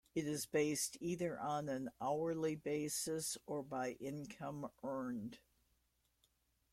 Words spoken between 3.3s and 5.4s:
or by income earned.